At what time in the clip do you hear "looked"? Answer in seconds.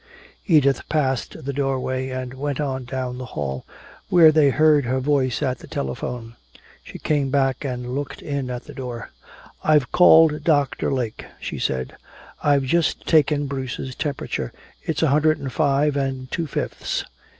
7.93-8.19